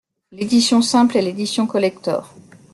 [0.31, 2.33] L'édition simple et l'édition collector.